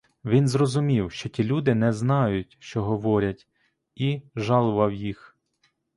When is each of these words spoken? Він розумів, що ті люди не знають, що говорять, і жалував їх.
Він 0.25 0.49
розумів, 0.51 1.11
що 1.11 1.29
ті 1.29 1.43
люди 1.43 1.75
не 1.75 1.93
знають, 1.93 2.57
що 2.59 2.83
говорять, 2.83 3.47
і 3.95 4.21
жалував 4.35 4.93
їх. 4.93 5.37